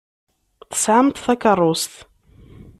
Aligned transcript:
Tesɛamt 0.69 1.21
takeṛṛust. 1.25 1.93